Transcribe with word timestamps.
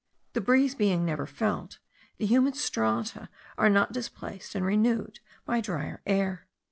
The 0.33 0.41
breeze 0.41 0.73
being 0.73 1.05
never 1.05 1.27
felt, 1.27 1.77
the 2.17 2.25
humid 2.25 2.55
strata 2.55 3.29
are 3.55 3.69
not 3.69 3.91
displaced 3.91 4.55
and 4.55 4.65
renewed 4.65 5.19
by 5.45 5.61
dryer 5.61 6.01
air. 6.07 6.47